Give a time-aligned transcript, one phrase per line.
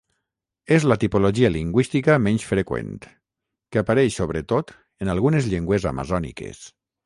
[0.77, 2.97] És la tipologia lingüística menys freqüent,
[3.75, 6.69] que apareix sobretot en algunes llengües amazòniques.